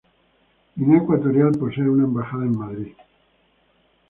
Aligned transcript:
Guinea 0.75 0.97
Ecuatorial 0.97 1.51
posee 1.59 1.87
una 1.87 2.05
embajada 2.05 2.41
en 2.45 2.57
Madrid. 2.57 2.93